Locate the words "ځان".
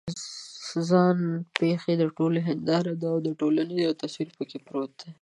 0.87-1.17